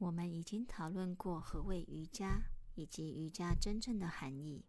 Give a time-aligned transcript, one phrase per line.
[0.00, 2.42] 我们已经讨论过何谓瑜伽，
[2.74, 4.64] 以及瑜伽真正的含义。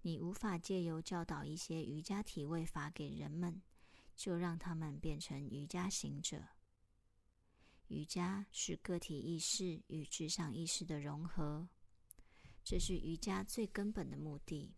[0.00, 3.60] 你无法借由教导一些瑜伽体位法给人们，
[4.16, 6.42] 就让他们变成瑜伽行者。
[7.88, 11.68] 瑜伽是个体意识与至上意识的融合，
[12.64, 14.74] 这是瑜伽最根本的目的，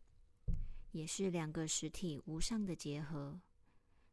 [0.90, 3.40] 也是两个实体无上的结合，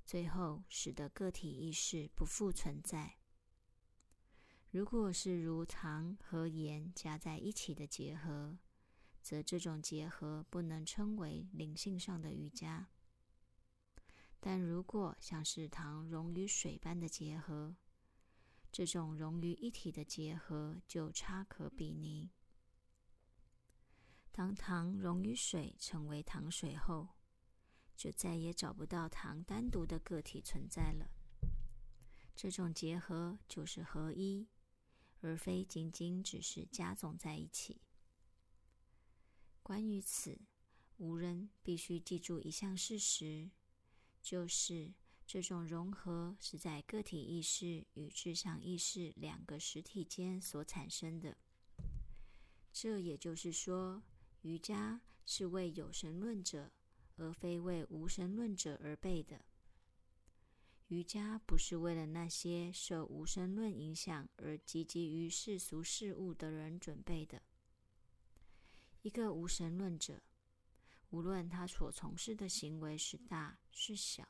[0.05, 3.18] 最后使得个体意识不复存在。
[4.70, 8.57] 如果是如糖和盐加在一起的结合，
[9.23, 12.90] 则这种结合不能称为灵性上的瑜伽。
[14.40, 17.76] 但如果像是糖溶于水般的结合，
[18.71, 22.29] 这种融于一体的结合就差可比拟。
[24.31, 27.07] 当糖溶于水成为糖水后，
[27.95, 31.09] 就再也找不到糖单独的个体存在了。
[32.35, 34.48] 这种结合就是合一。
[35.21, 37.82] 而非仅仅只是加总在一起。
[39.62, 40.40] 关于此，
[40.98, 43.51] 无人必须记住一项事实，
[44.21, 44.93] 就是
[45.26, 51.38] 这种融合是在个体意识与至上意识两个实体间所产生的。
[52.71, 54.04] 这也就是说，
[54.43, 56.71] 瑜伽是为有神论者，
[57.15, 59.43] 而非为无神论者而备的。
[60.88, 67.41] 瑜伽不是为了那些受无神论影响而汲汲于世俗事物的人准备的。
[69.02, 70.24] 一个无神论者，
[71.09, 74.29] 无论他所从事的行为是大是小，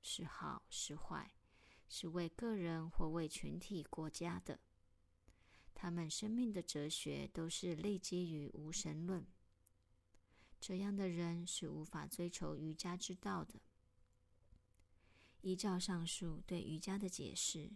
[0.00, 1.30] 是好是坏，
[1.90, 4.58] 是为个人或为群体、国家的，
[5.74, 9.26] 他们生命的哲学都是立基于无神论。
[10.58, 13.60] 这样的人是无法追求瑜伽之道的。
[15.40, 17.70] 依照上述对瑜伽的解释，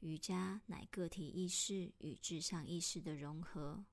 [0.00, 3.84] 瑜伽乃个体意识与至上意识的融合。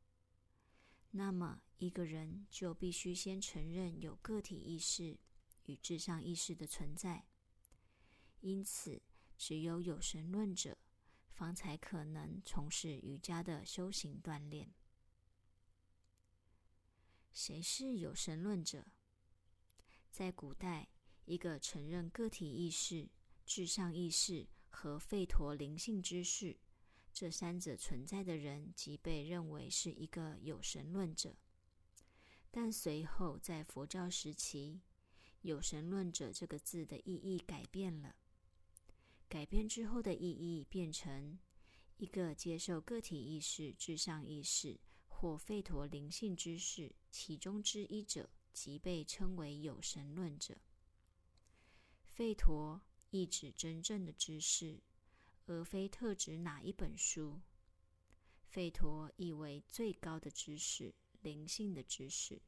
[1.12, 5.18] 那么，一个人就必须先承认有个体意识
[5.66, 7.26] 与至上意识的存在。
[8.42, 9.02] 因此，
[9.36, 10.78] 只有有神论者
[11.32, 14.72] 方才可能从事瑜伽的修行锻炼。
[17.32, 18.86] 谁是有神论者？
[20.12, 20.90] 在古代。
[21.30, 23.08] 一个承认个体意识、
[23.46, 26.58] 至上意识和吠陀灵性知识
[27.14, 31.36] 这三者存在的人，即被认为是一个有神论者。
[32.50, 34.82] 但随后在佛教时期
[35.42, 38.16] ，“有神论者”这个字的意义改变了。
[39.28, 41.38] 改变之后的意义变成
[41.98, 50.58] 一个接受个体意识、至上意识或吠陀灵性知识其中之一者，即被称为有神论者。
[52.20, 52.82] 吠陀
[53.12, 54.82] 意指真正的知识，
[55.46, 57.40] 而非特指哪一本书。
[58.52, 62.42] 吠陀意为最高的知识、灵性的知识，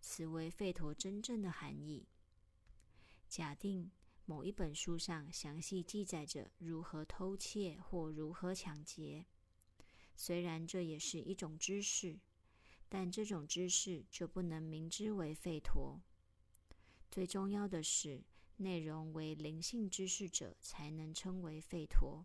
[0.00, 2.06] 此为吠陀真正的含义。
[3.28, 3.90] 假定
[4.26, 9.26] 某一本书上详细记载着如何偷窃或如何抢劫，
[10.14, 12.20] 虽然这也是一种知识，
[12.88, 16.00] 但这种知识就不能明知为吠陀。
[17.10, 18.22] 最重要的是。
[18.56, 22.24] 内容为灵性知识者才能称为吠陀。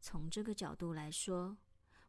[0.00, 1.56] 从这个角度来说，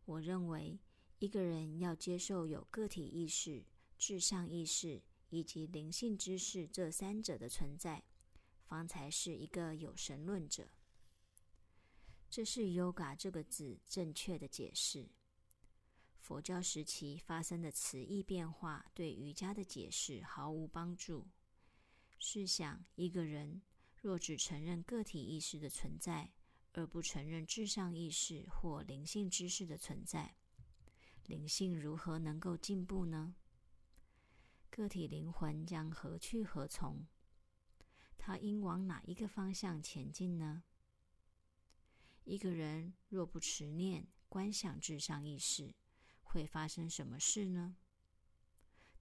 [0.05, 0.79] 我认为
[1.19, 3.63] 一个人要接受有个体意识、
[3.97, 8.03] 至上意识以及灵性知识这三者的存在，
[8.65, 10.67] 方才是一个有神论者。
[12.29, 15.07] 这是 “yoga” 这个字正确的解释。
[16.19, 21.27] 佛教时期发生的词义变化对瑜伽的解释毫无帮助。
[22.27, 23.61] 试想，一个人
[24.01, 26.33] 若只承认个体意识的存在，
[26.73, 30.35] 而不承认至上意识或灵性知识的存在，
[31.27, 33.35] 灵性如何能够进步呢？
[34.71, 37.05] 个体灵魂将何去何从？
[38.17, 40.63] 它应往哪一个方向前进呢？
[42.23, 45.75] 一个人若不持念、观想至上意识，
[46.23, 47.77] 会发生什么事呢？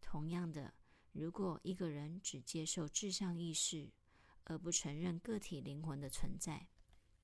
[0.02, 0.74] 同样的。
[1.14, 3.92] 如果一个人只接受至上意识，
[4.42, 6.66] 而不承认个体灵魂的存在，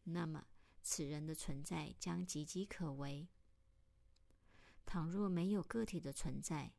[0.04, 0.46] 那么
[0.81, 3.28] 此人的存在将岌岌可危。
[4.87, 6.72] 倘若没有个体的存在，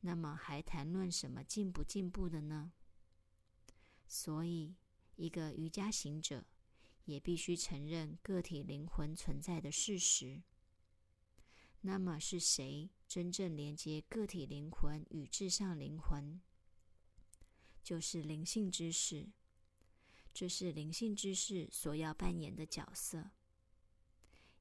[0.00, 2.72] 那么还谈论什么进不进步的呢？
[4.06, 4.76] 所以，
[5.16, 6.46] 一个瑜伽行者
[7.04, 10.44] 也必须承认个体灵魂存在的事实。
[11.86, 16.40] 那么是谁真正连接个体灵魂与至上灵魂？
[17.82, 19.28] 就是灵性知识，
[20.32, 23.32] 这是灵性知识所要扮演的角色。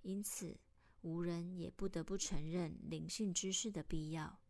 [0.02, 0.60] 因此
[1.00, 4.42] 无人也不得不承认灵性知识的必要。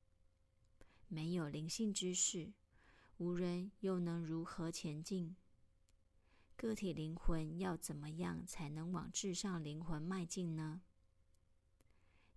[1.07, 2.53] 没有灵性知识，
[3.17, 5.35] 无人又能如何前进？
[6.55, 10.81] 个体灵魂要怎么样才能往至上灵魂迈进呢？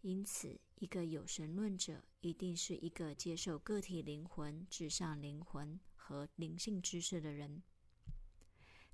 [0.07, 7.61] 因此，一个有神论者一定是一个接受个体灵魂、至上灵魂和灵性知识的人。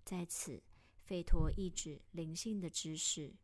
[0.07, 0.63] 在此，
[1.03, 3.35] 费陀意指灵性的知识，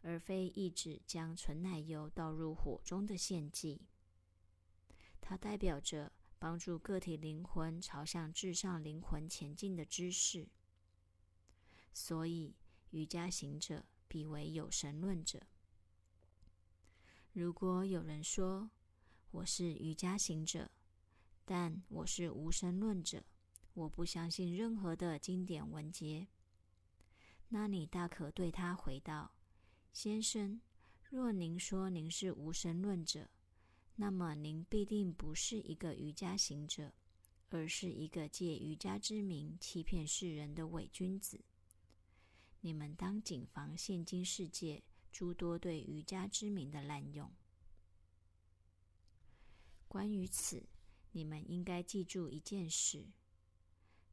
[0.00, 3.82] 而非意指将纯奶油倒入火中的献祭。
[5.20, 10.48] 它代表着帮助个体灵魂朝向至上灵魂前进的知识。
[11.92, 12.56] 所以，
[12.90, 15.46] 瑜伽行者必为有神论者。
[17.34, 18.70] 如果有人说
[19.30, 20.70] 我是瑜伽行者，
[21.46, 23.24] 但我是无神论者，
[23.72, 26.28] 我不相信任何的经典文节，
[27.48, 29.32] 那你大可对他回道
[29.94, 30.60] ：“先生，
[31.08, 33.30] 若您说您是无神论者，
[33.96, 36.92] 那么您必定不是一个瑜伽行者，
[37.48, 41.40] 而是一个借瑜伽之名欺骗世人的伪君子。
[42.60, 44.82] 你们当谨防现今世界。”
[45.12, 47.30] 诸多对瑜伽之名的滥用。
[49.86, 50.66] 关于此，
[51.10, 53.06] 你们应该记住一件事：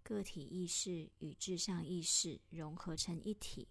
[0.04, 3.70] 个体意识与至上意识融合成一体，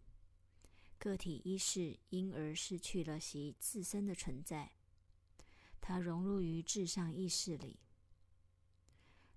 [0.98, 4.72] 个体意识因而失去了其自身的存在，
[5.82, 7.78] 它融入于至上意识里。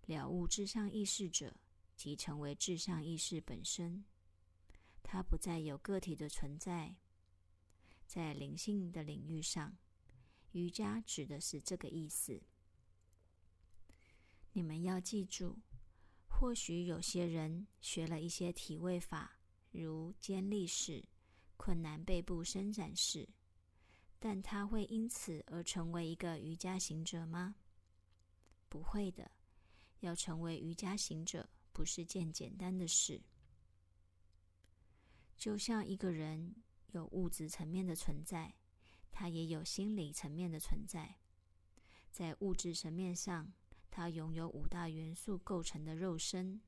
[0.05, 1.55] 了悟至上意识者，
[1.97, 4.05] 即成为至上意识本身，
[5.03, 6.95] 它不再有个体的存在。
[8.13, 9.77] 在灵性的领域上，
[10.51, 12.43] 瑜伽指的是这个意思。
[14.51, 15.57] 你们要记住，
[16.27, 19.39] 或许有些人学了一些体位法，
[19.71, 21.01] 如肩立式、
[21.55, 23.29] 困难背部伸展式，
[24.19, 27.55] 但他会因此而成为一个瑜伽行者吗？
[28.67, 29.31] 不会的。
[30.01, 33.21] 要成为瑜伽行者，不是件简单的事。
[35.37, 36.53] 就像一个人。
[36.91, 38.55] 有物质层面的存在，
[39.11, 41.17] 它也有心理层面的存在。
[42.11, 43.53] 在物质层面上，
[43.89, 46.59] 它拥有五大元素构成的肉身；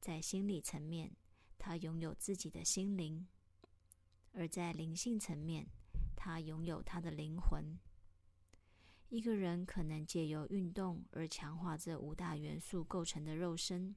[0.00, 1.16] 在心理层面，
[1.58, 3.26] 它拥有自己的心灵；
[4.32, 5.66] 而在灵性层面，
[6.14, 7.78] 它拥有他的灵魂。
[9.08, 13.94] 一个人可能借由运动而强化这五大元素构成的肉身，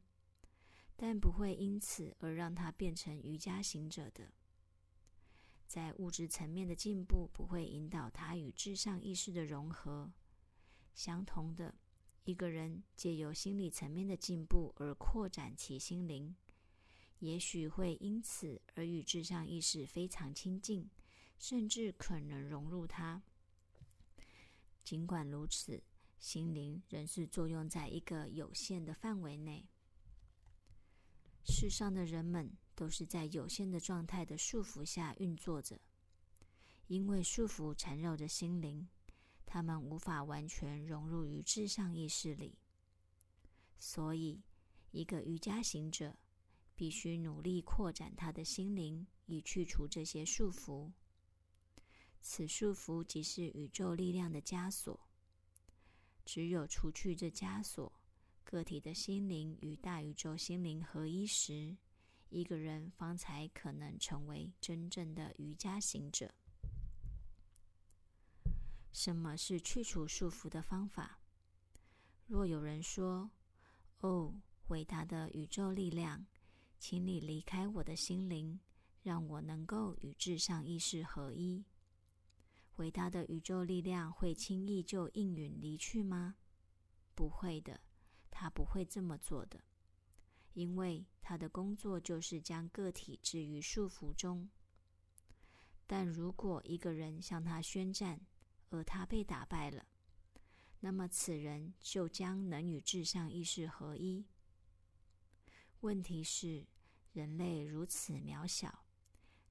[0.95, 4.31] 但不会因此而让他变成瑜伽行者的。
[5.67, 10.09] 在物质层面的进步不会引导他与至上意识的融合。
[10.95, 11.75] 相同的，
[12.23, 16.33] 一个人借由心理层面的进步而扩展其心灵，
[17.19, 20.89] 也许会因此而与至上意识非常亲近，
[21.37, 23.21] 甚至可能融入它。
[24.83, 25.83] 尽管如此，
[26.17, 29.67] 心灵仍是作用在一个有限的范围内。
[31.43, 32.57] 世上的人们。
[32.77, 35.81] 都是在有限的状态的束缚下运作着，
[36.85, 38.87] 因为束缚缠绕着心灵，
[39.47, 42.59] 他们无法完全融入于至上意识里。
[43.79, 44.43] 所以，
[44.91, 46.15] 一个瑜伽行者
[46.75, 50.91] 必须努力扩展他的心灵，以去除这些束缚。
[52.21, 54.99] 此束缚即是宇宙力量的枷锁。
[56.23, 57.91] 只有除去这枷锁，
[58.43, 61.75] 个体的心灵与大宇宙心灵合一时。
[62.29, 66.33] 一个人方才可能成为真正的瑜伽行者。
[68.91, 71.19] 什么是去除束缚的方法？
[72.25, 73.29] 若有人说
[74.01, 76.25] ：“哦，伟大的宇宙力量，
[76.79, 78.59] 请你离开我的心灵，
[79.03, 81.63] 让我能够与至上意识合一。”
[82.77, 86.35] 伟大的宇宙力量会轻易就应允离去吗？
[87.15, 87.79] 不会的，
[88.29, 89.63] 他不会这么做的。
[90.57, 94.49] 因为他的工作就是将个体置于束缚中。
[95.85, 98.19] 但如果一个人向他宣战，
[98.71, 99.85] 而他被打败了，
[100.79, 104.25] 那么此人就将能与至上意识合一。
[105.81, 106.65] 问题是，
[107.13, 108.83] 人类如此渺小，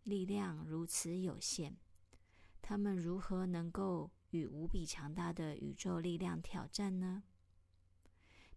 [0.03, 1.77] 力量如此有限，
[2.61, 7.23] 他们如何能够与无比强大的宇宙力量挑战呢？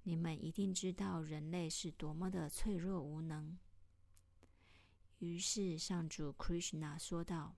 [0.10, 3.56] 你们一定知道人类是多么的脆弱无能。
[5.20, 7.56] 于是上主 Krishna 说道：“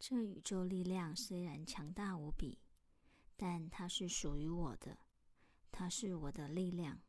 [0.00, 2.58] 这宇宙力量虽然强大无比，
[3.36, 4.98] 但它是属于我的，
[5.70, 7.00] 它是我的力量。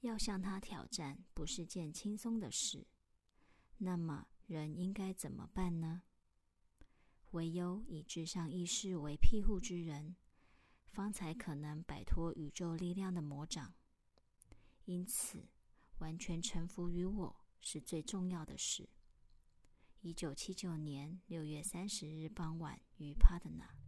[0.00, 2.86] 要向它挑战不是件轻松的事。
[3.76, 6.04] 那么，人应该怎么办呢？
[7.32, 10.16] 唯有以至上意识为庇护之人，
[10.90, 13.74] 方才可能摆脱宇宙力量的魔掌。
[14.84, 15.48] 因此，
[15.98, 18.88] 完全臣服于我是最重要的事。
[20.00, 23.79] 一九七九年六月三十日傍晚于帕德纳。